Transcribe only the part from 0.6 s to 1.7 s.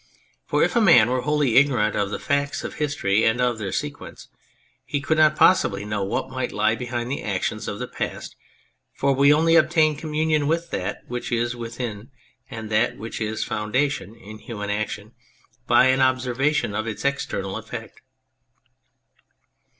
if a man were wholly